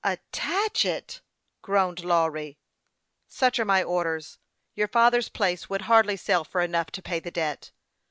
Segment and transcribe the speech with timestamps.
[0.17, 1.21] "Attach it!"
[1.61, 2.57] groaned Lawry."
[3.27, 4.39] Such are my orders;
[4.73, 7.69] your father's place would hardly sell for enough to pay the debt."